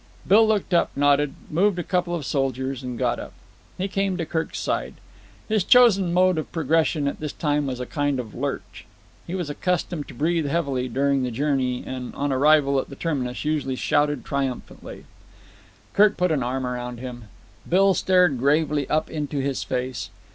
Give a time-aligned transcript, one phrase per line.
[0.27, 3.33] Bill looked up, nodded, moved a couple of soldiers, and got up.
[3.77, 4.95] He came to Kirk's side.
[5.47, 8.87] His chosen mode of progression at this time was a kind of lurch.
[9.27, 13.45] He was accustomed to breathe heavily during the journey, and on arrival at the terminus
[13.45, 15.03] usually shouted triumphantly.
[15.93, 17.25] Kirk put an arm round him.
[17.69, 20.09] Bill stared gravely up into his face.